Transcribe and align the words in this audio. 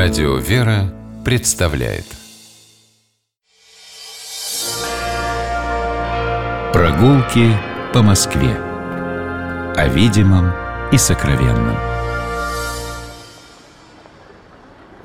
Радио 0.00 0.36
«Вера» 0.36 0.94
представляет 1.24 2.04
Прогулки 6.72 7.50
по 7.92 8.02
Москве 8.02 8.54
О 9.74 9.88
видимом 9.88 10.52
и 10.92 10.98
сокровенном 10.98 11.76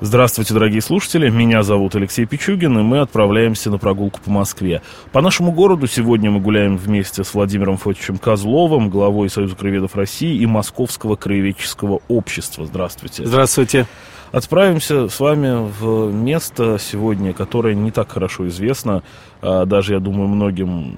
Здравствуйте, 0.00 0.54
дорогие 0.54 0.80
слушатели. 0.80 1.28
Меня 1.28 1.64
зовут 1.64 1.96
Алексей 1.96 2.24
Пичугин, 2.24 2.78
и 2.78 2.82
мы 2.82 3.00
отправляемся 3.00 3.70
на 3.70 3.78
прогулку 3.78 4.20
по 4.20 4.30
Москве. 4.30 4.80
По 5.10 5.20
нашему 5.20 5.50
городу 5.50 5.88
сегодня 5.88 6.30
мы 6.30 6.38
гуляем 6.38 6.76
вместе 6.76 7.24
с 7.24 7.34
Владимиром 7.34 7.78
Фотичем 7.78 8.18
Козловым, 8.18 8.90
главой 8.90 9.28
Союза 9.28 9.56
краеведов 9.56 9.96
России 9.96 10.36
и 10.36 10.46
Московского 10.46 11.16
краеведческого 11.16 12.00
общества. 12.06 12.64
Здравствуйте. 12.64 13.26
Здравствуйте. 13.26 13.88
Отправимся 14.34 15.08
с 15.08 15.20
вами 15.20 15.70
в 15.78 16.12
место 16.12 16.76
сегодня, 16.80 17.32
которое 17.32 17.76
не 17.76 17.92
так 17.92 18.10
хорошо 18.10 18.48
известно, 18.48 19.04
а 19.40 19.64
даже, 19.64 19.94
я 19.94 20.00
думаю, 20.00 20.26
многим 20.26 20.92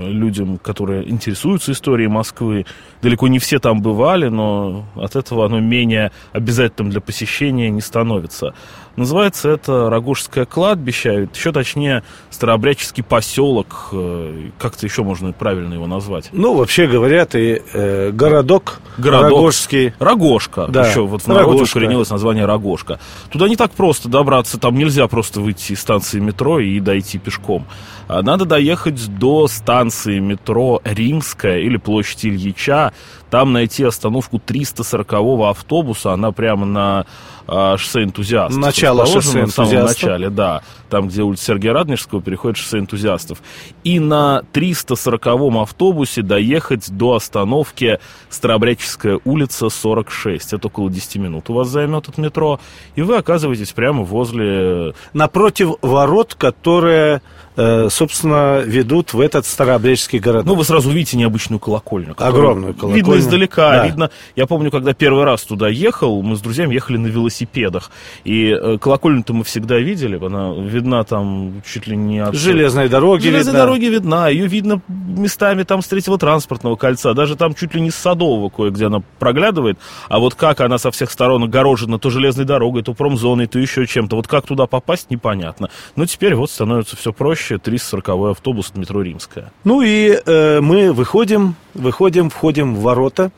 людям, 0.00 0.58
которые 0.58 1.08
интересуются 1.08 1.70
историей 1.70 2.08
Москвы. 2.08 2.66
Далеко 3.00 3.28
не 3.28 3.38
все 3.38 3.60
там 3.60 3.80
бывали, 3.80 4.26
но 4.26 4.86
от 4.96 5.14
этого 5.14 5.46
оно 5.46 5.60
менее 5.60 6.10
обязательным 6.32 6.90
для 6.90 7.00
посещения 7.00 7.70
не 7.70 7.80
становится. 7.80 8.54
Называется 8.96 9.48
это 9.50 9.88
Рогожское 9.88 10.44
кладбище, 10.44 11.28
еще 11.32 11.52
точнее 11.52 12.02
старообрядческий 12.30 13.02
поселок, 13.02 13.88
э, 13.92 14.50
как-то 14.58 14.86
еще 14.86 15.02
можно 15.02 15.32
правильно 15.32 15.74
его 15.74 15.86
назвать. 15.86 16.30
Ну, 16.32 16.54
вообще 16.54 16.86
говорят, 16.86 17.34
и 17.34 17.62
э, 17.72 18.10
городок, 18.12 18.80
городок 18.98 19.30
Рогожский. 19.30 19.94
Рогожка, 19.98 20.66
да. 20.66 20.88
еще 20.88 21.06
вот 21.06 21.22
в 21.22 21.26
народе 21.28 21.62
укоренилось 21.62 22.10
название 22.10 22.46
Рогожка. 22.46 22.98
Туда 23.30 23.48
не 23.48 23.56
так 23.56 23.70
просто 23.72 24.08
добраться, 24.08 24.58
там 24.58 24.76
нельзя 24.76 25.06
просто 25.06 25.40
выйти 25.40 25.72
из 25.72 25.80
станции 25.80 26.18
метро 26.18 26.58
и 26.58 26.80
дойти 26.80 27.18
пешком. 27.18 27.66
А 28.08 28.22
надо 28.22 28.44
доехать 28.44 29.18
до 29.18 29.46
станции 29.46 30.18
метро 30.18 30.80
Римская 30.84 31.58
или 31.58 31.76
площадь 31.76 32.26
Ильича, 32.26 32.92
там 33.30 33.52
найти 33.52 33.84
остановку 33.84 34.40
340-го 34.44 35.48
автобуса, 35.48 36.12
она 36.12 36.32
прямо 36.32 36.66
на 36.66 37.06
а, 37.50 37.76
шоссе 37.76 38.04
энтузиастов. 38.04 38.60
Начало 38.60 39.06
шоссе 39.06 39.44
в 39.44 39.50
самом 39.50 39.84
начале, 39.84 40.30
да. 40.30 40.62
Там, 40.88 41.08
где 41.08 41.22
улица 41.22 41.46
Сергея 41.46 41.72
Радонежского 41.72 42.22
переходит 42.22 42.56
шоссе 42.56 42.78
энтузиастов. 42.78 43.42
И 43.82 43.98
на 43.98 44.42
340-м 44.52 45.58
автобусе 45.58 46.22
доехать 46.22 46.90
до 46.90 47.16
остановки 47.16 47.98
Старообрядческая 48.28 49.18
улица, 49.24 49.68
46. 49.68 50.52
Это 50.52 50.68
около 50.68 50.90
10 50.90 51.16
минут 51.16 51.50
у 51.50 51.54
вас 51.54 51.68
займет 51.68 52.08
от 52.08 52.18
метро. 52.18 52.60
И 52.94 53.02
вы 53.02 53.16
оказываетесь 53.16 53.72
прямо 53.72 54.04
возле... 54.04 54.94
Напротив 55.12 55.74
ворот, 55.82 56.36
которые 56.36 57.20
Э, 57.56 57.88
собственно, 57.90 58.60
ведут 58.60 59.12
в 59.12 59.20
этот 59.20 59.44
старообрядческий 59.44 60.18
город. 60.18 60.46
Ну, 60.46 60.54
вы 60.54 60.64
сразу 60.64 60.88
видите 60.90 61.18
необычную 61.18 61.58
колокольню. 61.58 62.14
Огромную 62.16 62.72
колокольню. 62.72 62.96
Видно 62.96 63.18
издалека, 63.18 63.70
да. 63.72 63.86
видно... 63.86 64.10
Я 64.34 64.46
помню, 64.46 64.70
когда 64.70 64.94
первый 64.94 65.24
раз 65.24 65.42
туда 65.42 65.68
ехал, 65.68 66.22
мы 66.22 66.36
с 66.36 66.40
друзьями 66.40 66.72
ехали 66.72 66.96
на 66.96 67.08
велосипедах, 67.40 67.90
и 68.24 68.50
э, 68.50 68.78
колокольню-то 68.78 69.32
мы 69.32 69.44
всегда 69.44 69.78
видели, 69.78 70.16
она 70.24 70.54
видна 70.54 71.04
там 71.04 71.62
чуть 71.66 71.86
ли 71.86 71.96
не 71.96 72.20
от... 72.20 72.34
Железной 72.34 72.88
дороги 72.88 73.22
Железной 73.22 73.52
видна. 73.52 73.58
дороги 73.58 73.84
видна, 73.86 74.28
ее 74.28 74.46
видно 74.46 74.80
местами 74.88 75.62
там 75.62 75.82
с 75.82 75.88
третьего 75.88 76.18
транспортного 76.18 76.76
кольца, 76.76 77.14
даже 77.14 77.36
там 77.36 77.54
чуть 77.54 77.74
ли 77.74 77.80
не 77.80 77.90
с 77.90 77.96
Садового 77.96 78.48
кое-где 78.48 78.86
она 78.86 79.02
проглядывает, 79.18 79.78
а 80.08 80.18
вот 80.18 80.34
как 80.34 80.60
она 80.60 80.78
со 80.78 80.90
всех 80.90 81.10
сторон 81.10 81.44
огорожена 81.44 81.98
то 81.98 82.10
железной 82.10 82.44
дорогой, 82.44 82.82
то 82.82 82.94
промзоной, 82.94 83.46
то 83.46 83.58
еще 83.58 83.86
чем-то, 83.86 84.16
вот 84.16 84.28
как 84.28 84.46
туда 84.46 84.66
попасть, 84.66 85.10
непонятно. 85.10 85.70
Но 85.96 86.06
теперь 86.06 86.34
вот 86.34 86.50
становится 86.50 86.96
все 86.96 87.12
проще, 87.12 87.40
проще 87.40 87.58
340 87.58 88.30
автобус 88.30 88.70
от 88.70 88.76
метро 88.76 89.02
Римская. 89.02 89.52
Ну 89.64 89.82
и 89.82 90.18
э, 90.24 90.60
мы 90.60 90.92
выходим, 90.92 91.54
выходим, 91.74 92.28
входим 92.28 92.74
в 92.74 92.80
ворота. 92.80 93.30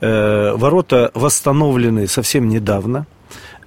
Э, 0.00 0.52
ворота 0.56 1.10
восстановлены 1.14 2.06
совсем 2.06 2.48
недавно 2.48 3.06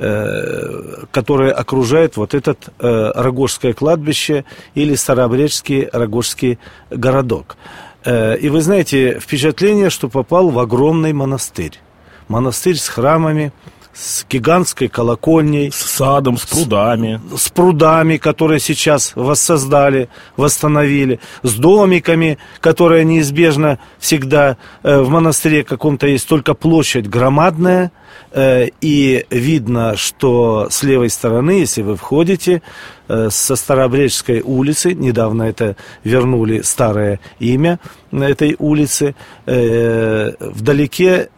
э, 0.03 1.06
которые 1.12 1.52
окружают 1.52 2.18
вот 2.18 2.34
этот 2.34 2.69
э, 2.80 3.12
Рогожское 3.16 3.74
кладбище 3.74 4.44
или 4.75 4.96
Старообрядческий 4.96 5.90
Рогожский 5.91 6.59
городок. 6.90 7.58
Э, 8.06 8.38
и 8.38 8.50
вы 8.50 8.62
знаете, 8.62 9.19
впечатление, 9.19 9.90
что 9.90 10.09
попал 10.09 10.50
в 10.50 10.59
огромный 10.59 11.13
монастырь. 11.13 11.80
Монастырь 12.28 12.78
с 12.78 12.88
храмами, 12.88 13.52
с 13.94 14.25
гигантской 14.30 14.88
колокольней. 14.88 15.72
С 15.72 15.75
садом, 15.75 16.38
с 16.38 16.46
прудами. 16.46 17.22
С, 17.36 17.44
с 17.44 17.50
прудами, 17.50 18.18
которые 18.18 18.59
сейчас 18.59 19.13
воссоздали, 19.16 20.09
восстановили. 20.36 21.19
С 21.44 21.53
домиками, 21.56 22.38
которые 22.59 23.06
неизбежно 23.06 23.80
всегда 24.00 24.58
э, 24.81 25.00
в 25.00 25.09
монастыре 25.09 25.63
каком-то 25.63 26.08
есть 26.08 26.28
только 26.28 26.53
площадь 26.56 27.08
громадная. 27.08 27.92
Э, 28.31 28.68
и 28.81 29.25
видно, 29.29 29.96
что 29.96 30.68
с 30.69 30.84
левой 30.84 31.09
стороны, 31.09 31.51
если 31.51 31.81
вы 31.81 31.96
входите, 31.96 32.62
Э, 33.09 33.29
со 33.29 33.57
Старообреческой 33.57 34.41
улицы, 34.41 34.94
недавно 34.94 35.44
это 35.44 35.75
вернули 36.06 36.62
старое 36.62 37.19
имя 37.38 37.79
этой 38.12 38.56
улицы, 38.59 39.16
э, 39.47 40.31
вдалеке 40.40 41.29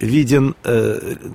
виден 0.00 0.56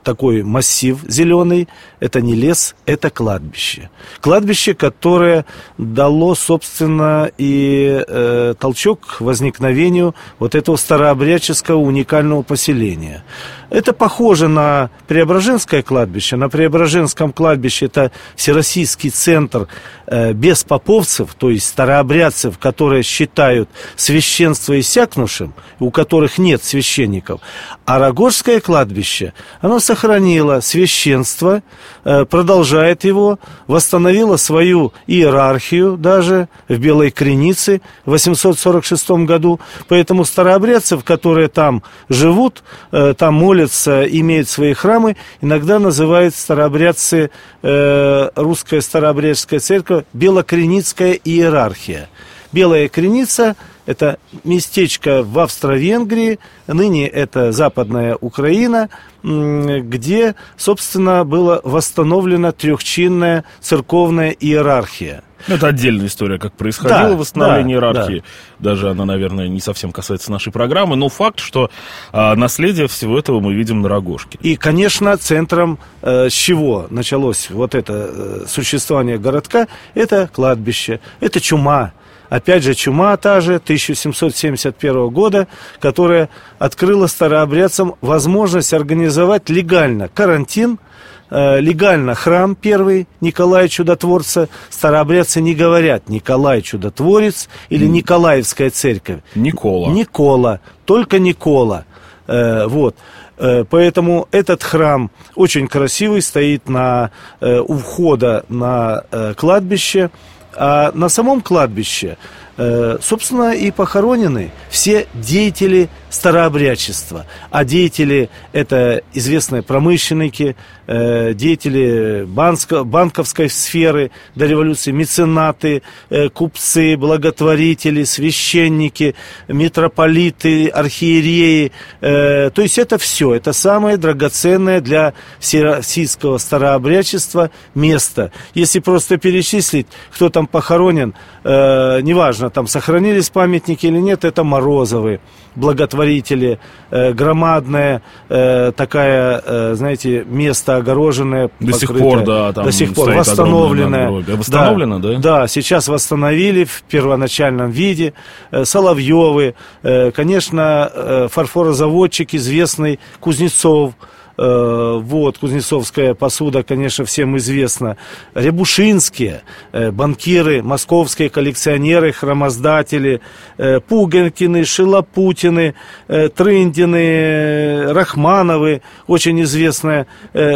такой 0.03 0.44
массив 0.44 1.00
зеленый, 1.07 1.69
это 2.01 2.19
не 2.19 2.35
лес, 2.35 2.75
это 2.85 3.09
кладбище. 3.09 3.89
Кладбище, 4.19 4.73
которое 4.73 5.45
дало, 5.77 6.35
собственно, 6.35 7.31
и 7.38 8.53
толчок 8.59 9.00
к 9.00 9.21
возникновению 9.21 10.15
вот 10.38 10.53
этого 10.53 10.75
старообрядческого 10.75 11.77
уникального 11.77 12.41
поселения. 12.41 13.23
Это 13.69 13.94
похоже 13.94 14.50
на 14.50 14.72
Преображенское 15.07 15.81
кладбище. 15.81 16.35
На 16.35 16.50
Преображенском 16.50 17.31
кладбище 17.34 17.85
это 17.85 18.11
Всероссийский 18.35 19.09
центр 19.09 19.67
э, 20.07 20.34
беспоповцев, 20.34 21.34
то 21.35 21.50
есть 21.50 21.67
старообрядцев, 21.67 22.57
которые 22.57 23.03
считают 23.03 23.69
священство 23.95 24.79
иссякнувшим, 24.79 25.53
у 25.79 25.91
которых 25.91 26.38
нет 26.38 26.63
священников. 26.63 27.41
А 27.85 28.00
Рогожское 28.00 28.62
кладбище, 28.62 29.33
оно 29.62 29.79
сохранило 29.79 30.62
священство, 30.62 31.62
э, 32.06 32.25
продолжает 32.25 33.03
его, 33.03 33.39
восстановило 33.67 34.38
свою 34.38 34.94
иерархию 35.07 35.97
даже 35.97 36.47
в 36.67 36.78
Белой 36.78 37.12
Кренице 37.12 37.81
в 38.06 38.12
846 38.12 39.25
году. 39.25 39.59
Поэтому 39.88 40.25
старообрядцев, 40.25 41.03
которые 41.03 41.50
там 41.50 41.83
живут, 42.09 42.63
э, 42.91 43.13
там 43.17 43.33
молятся, 43.33 44.03
имеют 44.03 44.47
свои 44.47 44.62
храмы, 44.72 45.18
иногда 45.41 45.79
называют 45.79 46.34
старообрядцы 46.34 47.29
э, 47.62 48.29
русская 48.35 48.79
старообрядческая 48.79 49.59
церковь 49.59 50.06
Белокреницкая 50.13 51.19
иерархия. 51.25 52.07
Белая 52.53 52.88
Креница– 52.88 53.57
это 53.85 54.17
местечко 54.44 55.23
в 55.23 55.39
Австро-Венгрии, 55.39 56.39
ныне 56.67 57.07
это 57.07 57.51
Западная 57.51 58.17
Украина, 58.19 58.89
где, 59.23 60.35
собственно, 60.57 61.23
была 61.23 61.61
восстановлена 61.63 62.51
трехчинная 62.51 63.44
церковная 63.61 64.31
иерархия– 64.31 65.23
ну, 65.47 65.55
это 65.55 65.67
отдельная 65.67 66.07
история, 66.07 66.39
как 66.39 66.53
происходило 66.53 67.09
да, 67.09 67.16
восстановление 67.16 67.79
да, 67.79 67.88
иерархии. 67.88 68.23
Да. 68.59 68.71
Даже 68.71 68.89
она, 68.89 69.05
наверное, 69.05 69.47
не 69.47 69.59
совсем 69.59 69.91
касается 69.91 70.31
нашей 70.31 70.53
программы, 70.53 70.95
но 70.95 71.09
факт, 71.09 71.39
что 71.39 71.69
а, 72.11 72.35
наследие 72.35 72.88
всего 72.88 73.19
этого 73.19 73.39
мы 73.39 73.53
видим 73.53 73.81
на 73.81 73.89
Рогожке. 73.89 74.38
И, 74.41 74.55
конечно, 74.55 75.18
центром 75.18 75.79
э, 76.01 76.29
с 76.29 76.33
чего 76.33 76.88
началось 76.89 77.50
вот 77.50 77.75
это 77.75 77.94
э, 77.94 78.45
существование 78.47 79.18
городка, 79.18 79.68
это 79.95 80.29
кладбище, 80.31 81.01
это 81.19 81.41
чума. 81.41 81.91
Опять 82.30 82.64
же, 82.64 82.74
чума 82.74 83.16
та 83.18 83.42
же 83.42 83.56
1771 83.56 85.10
года, 85.10 85.48
которая 85.80 86.30
открыла 86.60 87.08
старообрядцам 87.08 87.96
возможность 88.02 88.74
организовать 88.74 89.50
легально 89.50 90.08
карантин– 90.08 90.80
Э, 91.36 91.60
легально 91.60 92.14
храм 92.14 92.56
первый 92.56 93.08
Николая 93.20 93.68
Чудотворца. 93.68 94.50
Старообрядцы 94.70 95.42
не 95.42 95.56
говорят 95.56 96.08
Николай 96.08 96.62
Чудотворец 96.62 97.50
или 97.70 97.88
Николаевская 97.88 98.70
церковь. 98.70 99.22
Никола. 99.34 99.90
Никола, 99.90 100.60
только 100.86 101.18
Никола. 101.18 101.86
Э, 102.28 102.68
вот. 102.68 102.96
Э, 103.40 103.66
поэтому 103.68 104.28
этот 104.30 104.62
храм 104.62 105.10
очень 105.34 105.68
красивый, 105.68 106.22
стоит 106.22 106.70
на, 106.70 107.10
у 107.42 107.78
входа 107.78 108.46
на 108.50 109.34
кладбище. 109.36 110.12
А 110.55 110.91
на 110.94 111.09
самом 111.09 111.41
кладбище 111.41 112.17
собственно, 112.55 113.53
и 113.55 113.71
похоронены 113.71 114.51
все 114.69 115.07
деятели 115.13 115.89
старообрядчества. 116.13 117.25
А 117.50 117.65
деятели– 117.65 118.29
это 118.53 119.01
известные 119.13 119.63
промышленники, 119.63 120.55
э, 120.85 121.33
деятели 121.33 122.23
банковской 122.25 123.50
сферы 123.50 124.11
до 124.35 124.45
революции, 124.45 124.91
меценаты, 124.91 125.81
э, 126.09 126.29
купцы, 126.29 126.95
благотворители, 126.97 128.03
священники, 128.03 129.15
митрополиты, 129.47 130.67
архиереи. 130.67 131.71
То 132.00 132.51
есть 132.57 132.77
это 132.77 132.97
все, 132.97 133.33
это 133.33 133.53
самое 133.53 133.97
драгоценное 133.97 134.81
для 134.81 135.13
всероссийского 135.39 136.38
старообрядчества 136.38 137.50
место. 137.73 138.31
Если 138.53 138.79
просто 138.79 139.17
перечислить, 139.17 139.88
кто 140.11 140.29
там 140.29 140.47
похоронен, 140.47 141.13
неважно, 141.44 142.43
неважно, 142.44 142.50
там 142.50 142.68
сохранились 142.68 143.30
памятники 143.30 143.88
или 143.88 144.00
нет, 144.00 144.25
это 144.25 144.44
Морозовы, 144.44 145.19
благотворители, 145.56 146.60
э, 146.92 147.13
громадная 147.13 148.01
э, 148.30 148.72
такая, 148.75 149.42
э, 149.45 149.75
знаете, 149.75 150.25
место 150.25 150.78
огороженное. 150.78 151.50
До 151.60 151.72
покрытое, 151.72 151.80
сих 151.80 151.98
пор, 151.98 152.24
да, 152.24 152.54
там 152.54 152.66
До 152.66 152.72
сих 152.72 152.94
пор 152.94 153.12
восстановленное. 153.12 154.10
Восстановлено, 154.10 155.00
да, 155.00 155.10
да? 155.10 155.19
Да, 155.19 155.48
сейчас 155.48 155.88
восстановили 155.88 156.63
в 156.63 156.84
первоначальном 156.84 157.72
виде. 157.72 158.13
Э, 158.51 158.66
Соловьевы, 158.66 159.56
э, 159.84 160.12
конечно, 160.12 160.92
э, 160.94 161.28
фарфорозаводчик 161.31 162.34
известный 162.34 163.00
Кузнецов, 163.19 163.94
вот, 164.35 165.38
кузнецовская 165.38 166.15
посуда, 166.15 166.63
конечно, 166.63 167.06
всем 167.06 167.38
известна. 167.38 167.97
Рябушинские, 168.33 169.44
э, 169.71 169.91
банкиры, 169.91 170.63
московские 170.63 171.30
коллекционеры, 171.30 172.12
хромоздатели, 172.12 173.21
э, 173.57 173.80
Пуганкины, 173.80 174.65
Шилопутины, 174.65 175.75
Трындины, 176.07 177.94
Рахмановы, 177.94 178.81
очень 179.07 179.41
известная 179.44 180.07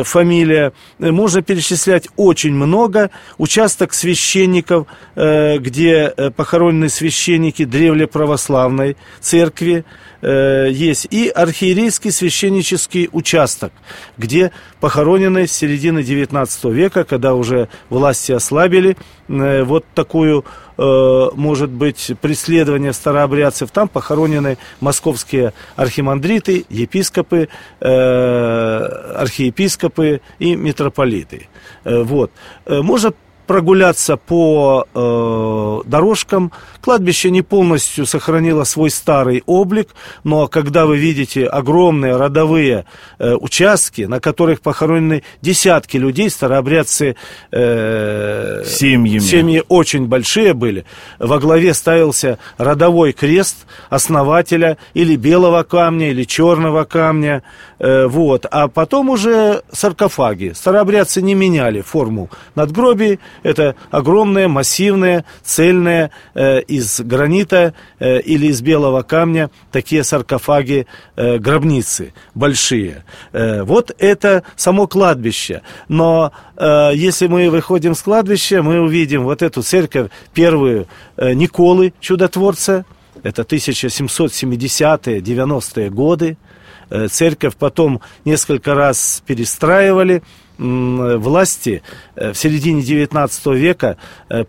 фамилия. 0.04 0.74
Можно 1.00 1.42
перечислять 1.42 2.08
очень 2.16 2.54
много. 2.54 3.12
Участок 3.38 3.94
священников, 3.94 4.88
где 5.16 6.14
похоронены 6.36 6.90
священники 6.90 7.66
древле 7.66 8.08
православной 8.08 8.98
церкви, 9.20 9.86
э, 10.22 10.68
есть 10.72 11.08
и 11.12 11.30
архиерейский 11.30 12.12
священнический 12.12 13.10
участок, 13.12 13.72
где 14.18 14.52
похоронены 14.80 15.48
с 15.48 15.52
середины 15.52 16.04
19 16.04 16.66
века, 16.66 17.04
когда 17.04 17.34
уже 17.34 17.70
власти 17.90 18.32
ослабили 18.32 18.98
э, 19.28 19.64
вот 19.64 19.86
такую 19.94 20.46
э, 20.78 21.30
может 21.34 21.70
быть, 21.70 22.12
преследование 22.22 22.94
старообрядцев. 22.94 23.72
Там 23.72 23.88
похоронены 23.88 24.58
московские 24.80 25.54
архимандриты, 25.76 26.66
епископы, 26.70 27.50
э, 27.80 27.88
архиепископы 29.16 30.22
и 30.40 30.56
митрополиты. 30.56 31.48
Э, 31.84 32.02
вот. 32.02 32.32
Можно 32.68 33.14
прогуляться 33.48 34.18
по 34.18 34.86
э, 34.94 35.90
дорожкам. 35.90 36.52
Кладбище 36.82 37.32
не 37.32 37.42
полностью 37.42 38.06
сохранило 38.06 38.64
свой 38.66 38.92
старый 38.92 39.44
облик, 39.46 39.90
но 40.24 40.48
когда 40.48 40.86
вы 40.86 40.98
видите 40.98 41.46
огромные 41.46 42.16
родовые 42.18 42.86
э, 43.18 43.34
участки, 43.34 44.04
на 44.04 44.20
которых 44.20 44.62
похоронены 44.62 45.24
десятки 45.42 45.98
людей, 45.98 46.30
старообрядцы 46.30 47.16
э, 47.52 48.57
семьями. 48.70 49.20
семьи 49.20 49.64
очень 49.68 50.08
большие 50.08 50.54
были, 50.54 50.86
во 51.20 51.40
главе 51.40 51.74
ставился 51.74 52.40
родовой 52.58 53.14
крест 53.14 53.66
основателя 53.90 54.78
или 54.94 55.16
белого 55.16 55.64
камня, 55.64 56.10
или 56.10 56.24
черного 56.24 56.84
камня, 56.84 57.44
э, 57.80 58.08
вот, 58.08 58.46
а 58.50 58.68
потом 58.68 59.10
уже 59.10 59.62
саркофаги. 59.72 60.54
Старообрядцы 60.56 61.22
не 61.22 61.36
меняли 61.36 61.82
форму 61.82 62.30
надгробий, 62.56 63.20
это 63.44 63.76
огромные, 63.92 64.48
массивные, 64.48 65.26
цельные, 65.44 66.12
э, 66.34 66.62
из 66.62 67.00
гранита 67.02 67.74
э, 68.00 68.20
или 68.22 68.48
из 68.48 68.62
белого 68.62 69.04
камня, 69.04 69.50
такие 69.72 70.04
саркофаги, 70.04 70.88
гробницы 71.16 72.14
большие. 72.34 73.04
Вот 73.34 73.92
это 73.98 74.44
само 74.56 74.88
кладбище. 74.88 75.62
Но 75.88 76.32
если 76.60 77.28
мы 77.28 77.50
выходим 77.50 77.96
с 77.96 78.02
кладбища, 78.02 78.57
мы 78.62 78.80
увидим 78.80 79.24
вот 79.24 79.42
эту 79.42 79.62
церковь, 79.62 80.10
первую 80.34 80.88
э, 81.18 81.34
Николы, 81.34 81.94
чудотворца, 82.00 82.86
это 83.24 83.42
1770-е, 83.42 85.20
90-е 85.20 85.90
годы. 85.90 86.38
Э, 86.90 87.08
церковь 87.08 87.56
потом 87.56 88.02
несколько 88.26 88.76
раз 88.76 89.24
перестраивали, 89.26 90.24
власти 90.58 91.84
э, 92.16 92.34
в 92.34 92.38
середине 92.38 92.82
19 92.82 93.46
века, 93.48 93.98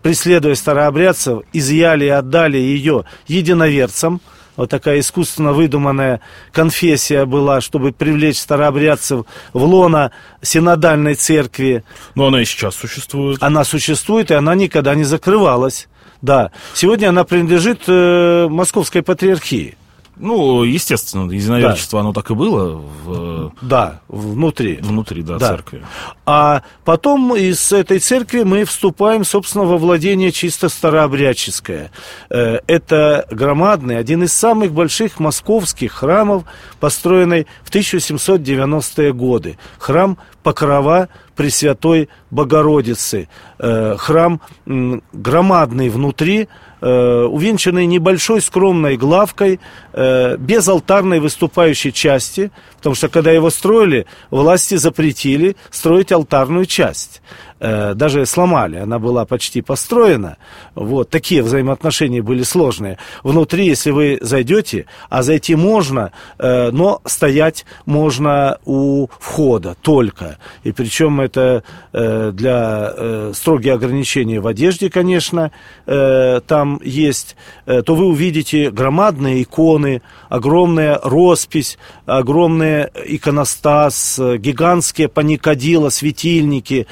преследуя 0.01 0.55
старообрядцев, 0.55 1.43
изъяли 1.53 2.05
и 2.05 2.09
отдали 2.09 2.57
ее 2.57 3.05
единоверцам. 3.27 4.21
Вот 4.59 4.69
такая 4.69 4.99
искусственно 4.99 5.53
выдуманная 5.53 6.19
конфессия 6.51 7.23
была, 7.23 7.61
чтобы 7.61 7.93
привлечь 7.93 8.41
старообрядцев 8.41 9.25
в 9.53 9.63
лона 9.63 10.11
синодальной 10.41 11.15
церкви. 11.15 11.85
Но 12.13 12.27
она 12.27 12.41
и 12.41 12.45
сейчас 12.45 12.75
существует. 12.75 13.41
Она 13.41 13.63
существует, 13.63 14.31
и 14.31 14.33
она 14.33 14.55
никогда 14.55 14.95
не 14.95 15.05
закрывалась. 15.05 15.87
Да. 16.21 16.51
Сегодня 16.73 17.07
она 17.07 17.23
принадлежит 17.23 17.83
э, 17.87 18.49
Московской 18.49 19.01
патриархии. 19.01 19.77
Ну, 20.19 20.63
естественно, 20.63 21.31
единоверчество, 21.31 21.97
да. 21.97 22.01
оно 22.01 22.13
так 22.13 22.29
и 22.29 22.33
было. 22.33 22.81
В... 23.05 23.53
Да, 23.61 24.01
внутри. 24.09 24.77
Внутри, 24.81 25.23
да, 25.23 25.37
да, 25.37 25.47
церкви. 25.47 25.83
А 26.25 26.63
потом 26.83 27.35
из 27.35 27.71
этой 27.71 27.99
церкви 27.99 28.43
мы 28.43 28.65
вступаем, 28.65 29.23
собственно, 29.23 29.63
во 29.63 29.77
владение 29.77 30.33
чисто 30.33 30.67
старообрядческое. 30.67 31.91
Э, 32.29 32.59
это 32.67 33.25
громадный, 33.31 33.97
один 33.97 34.23
из 34.23 34.33
самых 34.33 34.73
больших 34.73 35.19
московских 35.19 35.93
храмов, 35.93 36.43
построенный 36.81 37.47
в 37.63 37.71
1790-е 37.71 39.13
годы. 39.13 39.57
Храм 39.77 40.17
Покрова 40.43 41.09
Пресвятой 41.35 42.09
Богородицы. 42.31 43.29
Э, 43.59 43.95
храм 43.97 44.41
громадный 44.65 45.89
внутри, 45.89 46.47
э, 46.81 47.23
увенчанный 47.23 47.85
небольшой 47.85 48.41
скромной 48.41 48.97
главкой, 48.97 49.59
э, 49.93 50.37
без 50.37 50.67
алтарной 50.67 51.19
выступающей 51.19 51.91
части, 51.91 52.51
потому 52.77 52.95
что 52.95 53.09
когда 53.09 53.31
его 53.31 53.49
строили, 53.49 54.05
власти 54.31 54.75
запретили 54.75 55.55
строить 55.71 56.11
алтарную 56.11 56.65
часть. 56.65 57.21
Э, 57.59 57.93
даже 57.93 58.25
сломали, 58.25 58.77
она 58.77 58.99
была 58.99 59.25
почти 59.25 59.61
построена. 59.61 60.37
Вот, 60.75 61.09
такие 61.09 61.43
взаимоотношения 61.43 62.21
были 62.21 62.43
сложные. 62.43 62.97
Внутри, 63.23 63.65
если 63.65 63.91
вы 63.91 64.17
зайдете, 64.21 64.85
а 65.09 65.23
зайти 65.23 65.55
можно, 65.55 66.11
э, 66.37 66.71
но 66.71 67.01
стоять 67.05 67.65
можно 67.85 68.59
у 68.65 69.07
входа 69.19 69.75
только. 69.81 70.37
И 70.63 70.71
причем 70.71 71.19
это 71.19 71.63
э, 71.91 72.31
для 72.33 72.93
строгие 73.33 73.73
ограничения 73.73 74.39
в 74.39 74.47
одежде, 74.47 74.89
конечно, 74.89 75.51
там 75.85 76.79
есть, 76.83 77.35
то 77.65 77.95
вы 77.95 78.05
увидите 78.05 78.71
громадные 78.71 79.43
иконы, 79.43 80.01
огромная 80.29 80.99
роспись, 81.03 81.77
огромный 82.05 82.87
иконостас, 83.05 84.19
гигантские 84.19 85.07
паникадила, 85.07 85.89
светильники, 85.89 86.87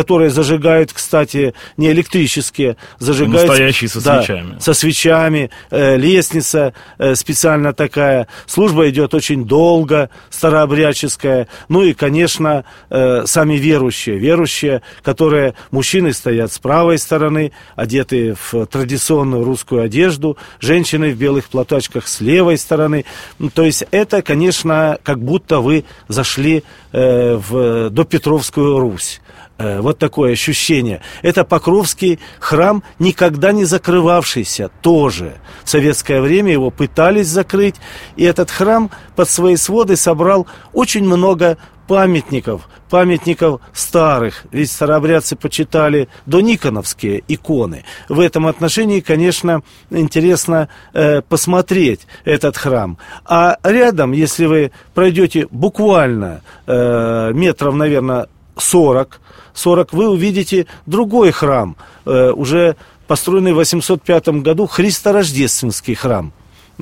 которые 0.00 0.30
зажигают, 0.30 0.94
кстати, 0.94 1.52
не 1.76 1.90
электрические, 1.90 2.78
зажигают... 2.98 3.48
Настоящие 3.48 3.90
со 3.90 4.02
да, 4.02 4.22
свечами. 4.22 4.58
Со 4.58 4.72
свечами, 4.72 5.50
э, 5.70 5.98
лестница 5.98 6.72
э, 6.96 7.14
специально 7.16 7.74
такая. 7.74 8.26
Служба 8.46 8.88
идет 8.88 9.12
очень 9.12 9.44
долго, 9.44 10.08
старообрядческая. 10.30 11.48
Ну 11.68 11.82
и, 11.82 11.92
конечно, 11.92 12.64
э, 12.88 13.24
сами 13.26 13.56
верующие. 13.56 14.16
Верующие, 14.16 14.80
которые, 15.02 15.52
мужчины 15.70 16.14
стоят 16.14 16.50
с 16.50 16.58
правой 16.58 16.96
стороны, 16.96 17.52
одеты 17.76 18.34
в 18.40 18.64
традиционную 18.64 19.44
русскую 19.44 19.82
одежду, 19.82 20.38
женщины 20.60 21.10
в 21.10 21.18
белых 21.18 21.50
платочках 21.50 22.08
с 22.08 22.22
левой 22.22 22.56
стороны. 22.56 23.04
Ну, 23.38 23.50
то 23.50 23.64
есть 23.66 23.84
это, 23.90 24.22
конечно, 24.22 24.98
как 25.02 25.22
будто 25.22 25.60
вы 25.60 25.84
зашли 26.08 26.64
э, 26.92 27.34
в 27.34 27.90
допетровскую 27.90 28.78
Русь. 28.78 29.20
Э, 29.60 29.80
вот 29.80 29.98
такое 29.98 30.32
ощущение. 30.32 31.00
Это 31.22 31.44
Покровский 31.44 32.18
храм, 32.38 32.82
никогда 32.98 33.52
не 33.52 33.64
закрывавшийся 33.64 34.70
тоже. 34.80 35.34
В 35.64 35.70
советское 35.70 36.20
время 36.20 36.52
его 36.52 36.70
пытались 36.70 37.28
закрыть, 37.28 37.76
и 38.16 38.24
этот 38.24 38.50
храм 38.50 38.90
под 39.14 39.28
свои 39.28 39.56
своды 39.56 39.96
собрал 39.96 40.46
очень 40.72 41.04
много 41.04 41.58
памятников, 41.86 42.68
памятников 42.88 43.60
старых. 43.72 44.44
Ведь 44.52 44.70
старообрядцы 44.70 45.34
почитали 45.34 46.08
дониконовские 46.24 47.24
иконы. 47.26 47.84
В 48.08 48.20
этом 48.20 48.46
отношении, 48.46 49.00
конечно, 49.00 49.62
интересно 49.90 50.68
э, 50.92 51.20
посмотреть 51.22 52.06
этот 52.24 52.56
храм. 52.56 52.96
А 53.24 53.58
рядом, 53.64 54.12
если 54.12 54.46
вы 54.46 54.70
пройдете 54.94 55.48
буквально 55.50 56.42
э, 56.68 57.32
метров, 57.34 57.74
наверное, 57.74 58.28
40, 58.60 59.20
40, 59.54 59.92
вы 59.92 60.08
увидите 60.08 60.66
другой 60.86 61.32
храм, 61.32 61.76
э, 62.06 62.30
уже 62.30 62.76
построенный 63.06 63.52
в 63.52 63.56
805 63.56 64.28
году, 64.42 64.66
Христорождественский 64.66 65.94
храм. 65.94 66.32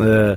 Э, 0.00 0.36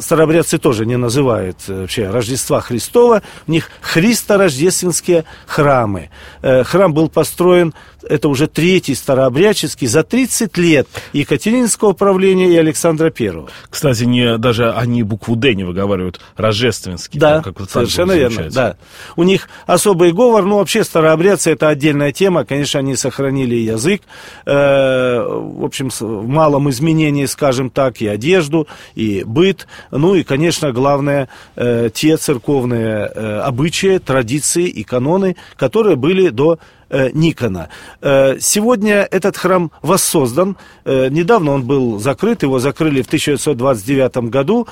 старообрядцы 0.00 0.58
тоже 0.58 0.84
не 0.84 0.96
называют 0.96 1.56
э, 1.68 1.82
вообще 1.82 2.10
Рождества 2.10 2.60
Христова, 2.60 3.22
у 3.46 3.50
них 3.50 3.70
христорождественские 3.80 5.24
храмы. 5.46 6.10
Э, 6.42 6.64
храм 6.64 6.92
был 6.92 7.08
построен 7.08 7.74
это 8.02 8.28
уже 8.28 8.46
третий 8.46 8.94
старообрядческий 8.94 9.86
за 9.86 10.02
30 10.02 10.56
лет 10.58 10.88
Екатерининского 11.12 11.92
правления 11.92 12.48
и 12.48 12.56
Александра 12.56 13.10
Первого. 13.10 13.48
Кстати, 13.68 14.04
не, 14.04 14.38
даже 14.38 14.72
они 14.72 15.02
букву 15.02 15.36
«Д» 15.36 15.54
не 15.54 15.64
выговаривают, 15.64 16.20
рождественский. 16.36 17.18
Да, 17.18 17.42
как 17.42 17.68
совершенно 17.68 18.12
верно, 18.12 18.48
да. 18.50 18.76
У 19.16 19.22
них 19.22 19.48
особый 19.66 20.12
говор, 20.12 20.44
ну, 20.44 20.56
вообще 20.56 20.84
старообрядцы 20.84 21.50
это 21.50 21.68
отдельная 21.68 22.12
тема, 22.12 22.44
конечно, 22.44 22.80
они 22.80 22.96
сохранили 22.96 23.54
язык, 23.54 24.02
э, 24.46 25.20
в 25.20 25.64
общем, 25.64 25.90
в 25.90 26.26
малом 26.26 26.70
изменении, 26.70 27.26
скажем 27.26 27.70
так, 27.70 28.00
и 28.00 28.06
одежду, 28.06 28.68
и 28.94 29.24
быт, 29.24 29.66
ну, 29.90 30.14
и, 30.14 30.22
конечно, 30.22 30.72
главное, 30.72 31.28
э, 31.56 31.90
те 31.92 32.16
церковные 32.16 33.10
э, 33.14 33.40
обычаи, 33.40 33.98
традиции 33.98 34.66
и 34.66 34.84
каноны, 34.84 35.36
которые 35.56 35.96
были 35.96 36.28
до 36.28 36.58
э, 36.90 37.10
Никона. 37.12 37.68
Э, 38.00 38.36
сегодня 38.40 39.08
этот 39.10 39.36
храм 39.36 39.70
воссоздан. 39.82 40.56
Э, 40.84 41.08
недавно 41.08 41.52
он 41.52 41.64
был 41.64 41.98
закрыт, 41.98 42.42
его 42.42 42.58
закрыли 42.58 43.02
в 43.02 43.06
1929 43.06 44.30
году. 44.30 44.66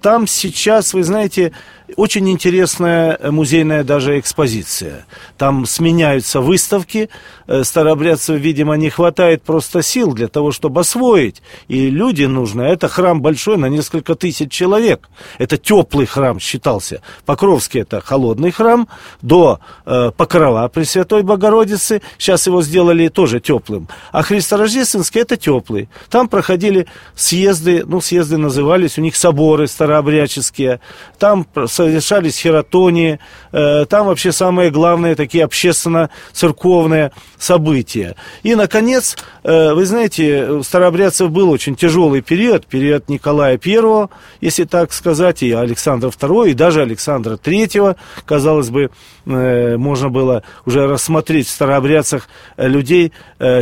Там 0.00 0.26
сейчас, 0.26 0.94
вы 0.94 1.04
знаете, 1.04 1.52
очень 1.96 2.30
интересная 2.30 3.18
музейная 3.30 3.84
даже 3.84 4.18
экспозиция. 4.18 5.06
Там 5.36 5.66
сменяются 5.66 6.40
выставки. 6.40 7.10
Э, 7.46 7.62
старообрядцев, 7.62 8.40
видимо, 8.40 8.74
не 8.74 8.88
хватает 8.88 9.42
просто 9.42 9.82
сил 9.82 10.14
для 10.14 10.28
того, 10.28 10.50
чтобы 10.50 10.80
освоить. 10.80 11.42
И 11.68 11.90
люди 11.90 12.24
нужны. 12.24 12.62
Это 12.62 12.88
храм 12.88 13.20
большой 13.20 13.58
на 13.58 13.66
несколько 13.66 14.14
тысяч 14.14 14.50
человек. 14.50 15.10
Это 15.38 15.58
теплый 15.58 16.06
храм 16.06 16.40
считался. 16.40 17.02
Покровский 17.26 17.82
это 17.82 18.00
холодный 18.00 18.50
храм. 18.50 18.88
До 19.20 19.60
э, 19.84 20.10
Покрова 20.16 20.68
Пресвятой 20.68 21.22
Богородицы. 21.22 22.00
Сейчас 22.18 22.46
его 22.46 22.62
сделали 22.62 23.08
тоже 23.08 23.40
теплым. 23.40 23.88
А 24.10 24.22
Христорождественский 24.22 25.20
это 25.20 25.36
теплый. 25.36 25.90
Там 26.08 26.28
проходили 26.28 26.86
съезды, 27.14 27.84
ну, 27.86 28.00
съезды 28.00 28.38
назывались, 28.38 28.96
у 28.98 29.02
них 29.02 29.16
соборы 29.16 29.66
старообрядческие. 29.66 30.80
Там 31.18 31.46
совершались 31.74 32.38
хератонии, 32.38 33.18
э, 33.52 33.84
там 33.88 34.06
вообще 34.06 34.32
самые 34.32 34.70
главные 34.70 35.14
такие 35.14 35.44
общественно-церковные 35.44 37.10
события. 37.38 38.14
И, 38.42 38.54
наконец, 38.54 39.16
э, 39.42 39.74
вы 39.74 39.84
знаете, 39.84 40.46
у 40.50 40.62
старообрядцев 40.62 41.30
был 41.30 41.50
очень 41.50 41.74
тяжелый 41.76 42.22
период, 42.22 42.66
период 42.66 43.08
Николая 43.08 43.58
I, 43.64 44.08
если 44.40 44.64
так 44.64 44.92
сказать, 44.92 45.42
и 45.42 45.52
Александра 45.52 46.08
II, 46.08 46.50
и 46.50 46.54
даже 46.54 46.82
Александра 46.82 47.36
III, 47.36 47.96
казалось 48.24 48.70
бы, 48.70 48.90
э, 49.26 49.76
можно 49.76 50.08
было 50.08 50.42
уже 50.66 50.86
рассмотреть 50.86 51.48
в 51.48 51.50
старообрядцах 51.50 52.28
людей 52.56 53.12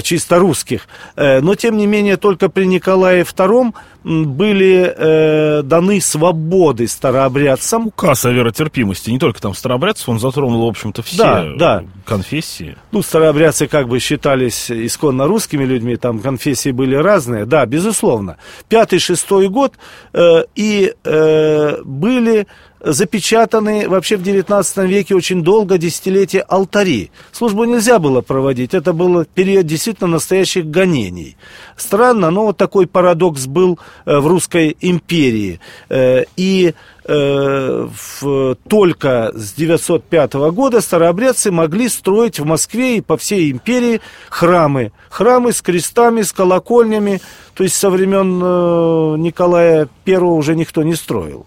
чисто 0.02 0.38
русских. 0.38 0.86
Но, 1.16 1.54
тем 1.54 1.76
не 1.76 1.86
менее, 1.86 2.16
только 2.16 2.48
при 2.48 2.66
Николае 2.66 3.24
II 3.24 3.72
были 4.04 5.62
даны 5.62 6.00
свободы 6.00 6.86
старообрядцам. 6.88 7.90
Указ 8.02 8.24
о 8.24 8.32
веротерпимости, 8.32 9.10
не 9.10 9.18
только 9.20 9.40
там 9.40 9.54
старообрядцев, 9.54 10.08
он 10.08 10.18
затронул, 10.18 10.66
в 10.66 10.68
общем-то, 10.68 11.02
все 11.02 11.16
да, 11.16 11.44
да. 11.56 11.84
конфессии. 12.04 12.76
Ну, 12.90 13.00
старообрядцы 13.00 13.68
как 13.68 13.88
бы 13.88 14.00
считались 14.00 14.72
исконно 14.72 15.28
русскими 15.28 15.64
людьми, 15.64 15.96
там 15.96 16.18
конфессии 16.18 16.70
были 16.70 16.96
разные, 16.96 17.44
да, 17.44 17.64
безусловно. 17.64 18.38
Пятый-шестой 18.68 19.48
год, 19.48 19.74
э, 20.14 20.44
и 20.56 20.92
э, 21.04 21.82
были 21.84 22.48
запечатаны 22.84 23.88
вообще 23.88 24.16
в 24.16 24.22
XIX 24.22 24.86
веке 24.86 25.14
очень 25.14 25.42
долго, 25.42 25.78
десятилетия, 25.78 26.40
алтари. 26.40 27.10
Службу 27.30 27.64
нельзя 27.64 27.98
было 27.98 28.20
проводить, 28.20 28.74
это 28.74 28.92
был 28.92 29.24
период 29.24 29.66
действительно 29.66 30.08
настоящих 30.08 30.66
гонений. 30.66 31.36
Странно, 31.76 32.30
но 32.30 32.46
вот 32.46 32.56
такой 32.56 32.86
парадокс 32.86 33.46
был 33.46 33.78
э, 34.04 34.18
в 34.18 34.26
Русской 34.26 34.76
империи. 34.80 35.60
Э, 35.88 36.24
и 36.36 36.74
э, 37.04 37.88
в, 38.20 38.56
только 38.68 39.32
с 39.34 39.52
905 39.52 40.34
года 40.34 40.80
старообрядцы 40.80 41.50
могли 41.50 41.88
строить 41.88 42.40
в 42.40 42.44
Москве 42.44 42.98
и 42.98 43.00
по 43.00 43.16
всей 43.16 43.50
империи 43.50 44.00
храмы. 44.28 44.92
Храмы 45.08 45.52
с 45.52 45.62
крестами, 45.62 46.22
с 46.22 46.32
колокольнями. 46.32 47.20
То 47.54 47.64
есть 47.64 47.76
со 47.76 47.90
времен 47.90 49.20
Николая 49.20 49.88
I 50.06 50.16
уже 50.16 50.54
никто 50.54 50.82
не 50.82 50.94
строил. 50.94 51.46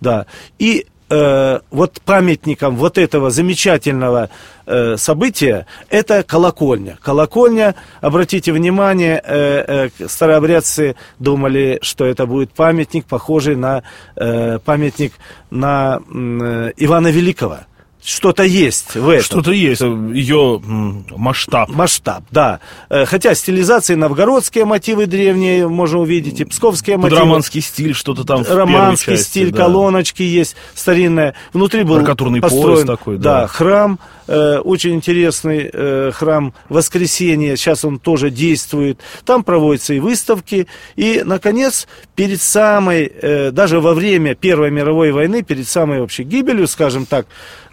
Да. 0.00 0.26
И 0.58 0.86
э, 1.08 1.60
вот 1.70 2.00
памятником 2.04 2.76
вот 2.76 2.98
этого 2.98 3.30
замечательного 3.30 4.30
э, 4.66 4.96
события 4.96 5.66
это 5.88 6.22
колокольня. 6.22 6.98
Колокольня, 7.02 7.74
обратите 8.00 8.52
внимание, 8.52 9.20
э, 9.24 9.88
э, 9.98 10.08
старообрядцы 10.08 10.96
думали, 11.18 11.78
что 11.82 12.04
это 12.04 12.26
будет 12.26 12.52
памятник, 12.52 13.06
похожий 13.06 13.56
на 13.56 13.82
э, 14.16 14.58
памятник 14.58 15.14
на 15.50 16.00
э, 16.00 16.72
Ивана 16.76 17.08
Великого 17.08 17.60
что-то 18.06 18.44
есть 18.44 18.94
в 18.94 19.08
этом. 19.08 19.24
Что-то 19.24 19.50
есть, 19.50 19.80
ее 19.80 20.62
масштаб. 20.64 21.68
Масштаб, 21.70 22.22
да. 22.30 22.60
Э, 22.88 23.04
хотя 23.04 23.34
стилизации 23.34 23.96
новгородские 23.96 24.64
мотивы 24.64 25.06
древние 25.06 25.66
можно 25.66 25.98
увидеть, 25.98 26.40
и 26.40 26.44
псковские 26.44 26.98
мотивы. 26.98 27.20
романский 27.20 27.60
стиль, 27.60 27.94
что-то 27.94 28.24
там 28.24 28.44
Романский 28.48 29.16
части, 29.16 29.28
стиль, 29.28 29.50
да. 29.50 29.64
колоночки 29.64 30.22
есть 30.22 30.54
старинная. 30.74 31.34
Внутри 31.52 31.82
был 31.82 32.04
построен 32.40 32.86
такой, 32.86 33.18
да. 33.18 33.42
да, 33.42 33.46
храм, 33.48 33.98
э, 34.28 34.58
очень 34.58 34.94
интересный 34.94 35.68
э, 35.72 36.12
храм 36.14 36.54
Воскресения, 36.68 37.56
сейчас 37.56 37.84
он 37.84 37.98
тоже 37.98 38.30
действует. 38.30 39.00
Там 39.24 39.42
проводятся 39.42 39.94
и 39.94 39.98
выставки. 39.98 40.68
И, 40.94 41.22
наконец, 41.24 41.88
перед 42.14 42.40
самой, 42.40 43.10
э, 43.20 43.50
даже 43.50 43.80
во 43.80 43.94
время 43.94 44.36
Первой 44.36 44.70
мировой 44.70 45.10
войны, 45.10 45.42
перед 45.42 45.66
самой 45.66 46.00
вообще 46.00 46.22
гибелью, 46.22 46.68
скажем 46.68 47.04
так, 47.04 47.26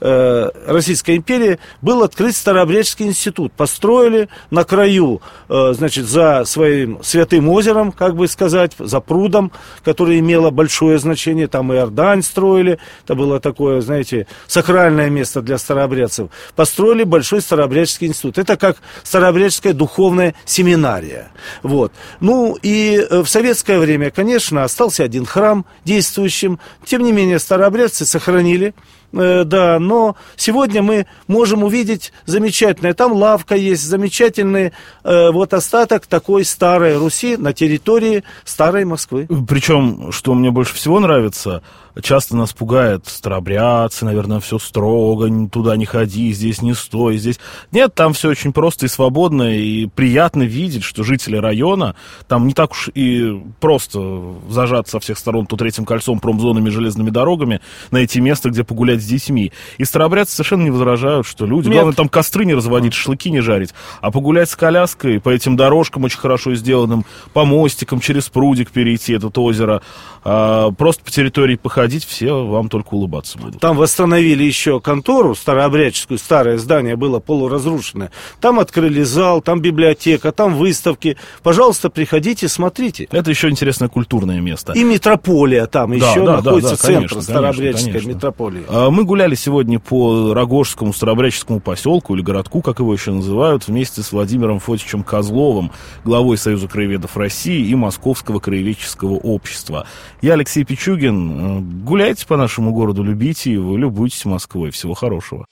Э, 0.06 0.50
Российской 0.68 1.16
империи 1.16 1.60
был 1.82 2.04
открыт 2.04 2.36
Старообрядческий 2.36 3.06
институт. 3.06 3.54
Построили 3.54 4.28
на 4.52 4.66
краю, 4.66 5.22
э, 5.48 5.72
значит, 5.74 6.08
за 6.08 6.44
своим 6.44 7.02
святым 7.02 7.48
озером, 7.48 7.94
как 7.94 8.18
бы 8.18 8.28
сказать, 8.28 8.74
за 8.78 9.00
прудом, 9.00 9.54
который 9.82 10.20
имело 10.20 10.50
большое 10.50 11.00
значение. 11.00 11.48
Там 11.48 11.72
и 11.72 11.78
Ордань 11.78 12.22
строили. 12.22 12.80
Это 13.06 13.16
было 13.16 13.40
такое, 13.40 13.80
знаете, 13.80 14.28
сакральное 14.46 15.10
место 15.10 15.42
для 15.42 15.58
старообрядцев. 15.58 16.28
Построили 16.54 17.06
большой 17.06 17.40
Старообрядческий 17.42 18.08
институт. 18.08 18.38
Это 18.38 18.58
как 18.58 18.78
Старообрядческая 19.04 19.72
духовная 19.72 20.36
семинария. 20.44 21.32
Вот. 21.62 21.94
Ну 22.20 22.58
и 22.62 23.08
э, 23.10 23.22
в 23.22 23.28
советское 23.30 23.80
время, 23.80 24.12
конечно, 24.12 24.66
остался 24.66 25.06
один 25.06 25.26
храм 25.26 25.66
действующим. 25.86 26.60
Тем 26.84 27.04
не 27.04 27.14
менее, 27.14 27.40
старообрядцы 27.40 28.06
сохранили 28.06 28.74
да, 29.14 29.80
но 29.80 30.16
сегодня 30.36 30.82
мы 30.82 31.06
можем 31.28 31.64
увидеть 31.64 32.12
замечательное, 32.26 32.94
там 32.94 33.14
лавка 33.14 33.56
есть, 33.56 33.84
замечательный 33.84 34.74
э, 35.04 35.32
вот 35.32 35.54
остаток 35.54 36.08
такой 36.08 36.44
старой 36.44 36.98
Руси 36.98 37.38
на 37.38 37.54
территории 37.54 38.24
старой 38.44 38.86
Москвы. 38.86 39.28
Причем, 39.48 40.12
что 40.12 40.34
мне 40.34 40.52
больше 40.52 40.74
всего 40.74 41.00
нравится, 41.00 41.62
часто 42.02 42.36
нас 42.36 42.54
пугает 42.54 43.08
старобрядцы, 43.08 44.06
наверное, 44.06 44.40
все 44.40 44.60
строго, 44.60 45.30
туда 45.50 45.76
не 45.78 45.86
ходи, 45.86 46.32
здесь 46.34 46.62
не 46.62 46.74
стой, 46.74 47.18
здесь... 47.18 47.40
Нет, 47.72 47.94
там 47.94 48.14
все 48.14 48.30
очень 48.30 48.54
просто 48.54 48.86
и 48.86 48.90
свободно, 48.90 49.56
и 49.56 49.86
приятно 49.88 50.44
видеть, 50.44 50.84
что 50.84 51.04
жители 51.04 51.38
района, 51.38 51.96
там 52.28 52.48
не 52.48 52.54
так 52.54 52.72
уж 52.72 52.90
и 52.94 53.42
просто 53.60 54.24
зажаться 54.50 54.94
со 54.94 55.00
всех 55.00 55.18
сторон 55.18 55.46
то 55.46 55.56
третьим 55.56 55.86
кольцом, 55.86 56.20
промзонами, 56.20 56.70
железными 56.70 57.10
дорогами, 57.10 57.62
найти 57.92 58.20
место, 58.22 58.50
где 58.50 58.64
погулять 58.64 59.02
с 59.02 59.06
детьми. 59.06 59.52
И 59.78 59.86
старобрядцы 59.86 60.36
совершенно 60.36 60.64
не 60.64 60.72
возражают, 60.72 61.28
что 61.28 61.46
люди... 61.46 61.68
Нет. 61.68 61.76
Главное, 61.76 61.94
там 61.94 62.10
костры 62.10 62.46
не 62.46 62.54
разводить, 62.54 62.94
шашлыки 62.94 63.30
не 63.30 63.42
жарить, 63.42 63.74
а 64.02 64.12
погулять 64.12 64.50
с 64.50 64.56
коляской 64.56 65.20
по 65.20 65.30
этим 65.30 65.56
дорожкам 65.56 66.04
очень 66.04 66.20
хорошо 66.20 66.56
сделанным, 66.56 67.06
по 67.34 67.46
мостикам 67.46 68.00
через 68.00 68.30
прудик 68.30 68.72
перейти, 68.72 69.14
это 69.14 69.30
озеро, 69.40 69.82
а, 70.24 70.72
просто 70.72 71.04
по 71.04 71.12
территории 71.12 71.56
походить, 71.56 71.83
все 72.06 72.46
вам 72.46 72.70
только 72.70 72.94
улыбаться 72.94 73.38
будут. 73.38 73.60
Там 73.60 73.78
восстановили 73.78 74.44
еще 74.44 74.80
контору 74.80 75.36
старообрядческую, 75.36 76.18
старое 76.18 76.58
здание 76.58 76.96
было 76.96 77.20
полуразрушенное. 77.20 78.12
Там 78.40 78.60
открыли 78.60 79.04
зал, 79.04 79.42
там 79.42 79.62
библиотека, 79.62 80.32
там 80.32 80.56
выставки. 80.56 81.18
Пожалуйста, 81.42 81.90
приходите, 81.90 82.48
смотрите. 82.48 83.08
Это 83.12 83.30
еще 83.30 83.50
интересное 83.50 83.90
культурное 83.90 84.40
место. 84.40 84.74
И 84.74 84.84
метрополия 84.84 85.66
там 85.68 85.98
да, 85.98 86.12
еще 86.12 86.26
да, 86.26 86.38
находится, 86.38 86.72
да, 86.72 86.78
да, 86.78 86.82
центр 86.82 87.10
конечно, 87.10 87.22
старообрядческая 87.22 87.94
конечно. 87.94 88.10
метрополия. 88.10 88.64
А, 88.70 88.90
мы 88.90 89.04
гуляли 89.04 89.36
сегодня 89.36 89.80
по 89.80 90.34
Рогожскому 90.34 90.94
старообрядческому 90.94 91.60
поселку 91.60 92.16
или 92.16 92.22
городку, 92.22 92.62
как 92.62 92.80
его 92.80 92.94
еще 92.94 93.12
называют, 93.12 93.68
вместе 93.68 94.02
с 94.02 94.12
Владимиром 94.12 94.60
Фотичем 94.60 95.04
Козловым, 95.04 95.72
главой 96.04 96.38
Союза 96.38 96.68
краеведов 96.68 97.18
России 97.18 97.68
и 97.68 97.76
Московского 97.76 98.40
краеведческого 98.40 99.16
общества. 99.16 99.88
Я 100.22 100.34
Алексей 100.34 100.64
Пичугин. 100.64 101.73
Гуляйте 101.74 102.28
по 102.28 102.38
нашему 102.38 102.72
городу, 102.72 103.02
любите 103.02 103.52
его, 103.52 103.76
любуйтесь 103.76 104.26
Москвой. 104.26 104.70
Всего 104.70 104.94
хорошего. 104.94 105.48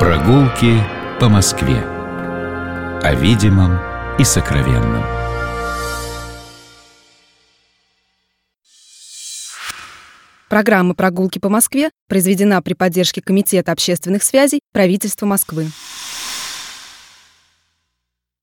Прогулки 0.00 0.82
по 1.20 1.28
Москве. 1.28 1.76
О 3.02 3.14
видимом 3.14 3.78
и 4.18 4.24
сокровенном. 4.24 5.04
Программа 10.48 10.94
«Прогулки 10.94 11.38
по 11.38 11.50
Москве» 11.50 11.90
произведена 12.08 12.62
при 12.62 12.72
поддержке 12.72 13.20
Комитета 13.20 13.72
общественных 13.72 14.22
связей 14.22 14.60
правительства 14.72 15.26
Москвы. 15.26 15.66